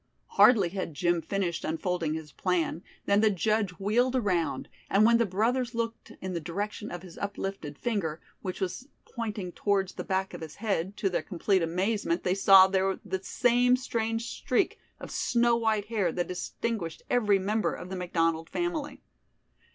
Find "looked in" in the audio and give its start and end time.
5.75-6.33